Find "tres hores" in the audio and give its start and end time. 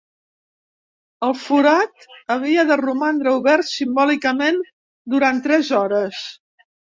5.45-6.25